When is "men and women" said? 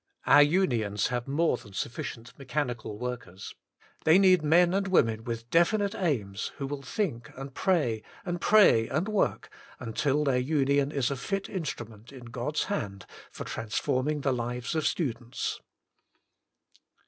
4.41-5.25